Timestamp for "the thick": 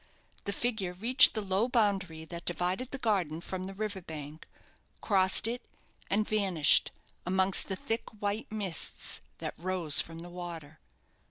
7.67-8.09